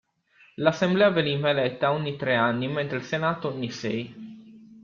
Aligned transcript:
L'Assemblea 0.55 1.11
veniva 1.11 1.51
eletta 1.51 1.91
ogni 1.91 2.15
tre 2.17 2.33
anni 2.35 2.67
mentre 2.67 2.97
il 2.97 3.03
Senato 3.03 3.49
ogni 3.49 3.69
sei. 3.69 4.39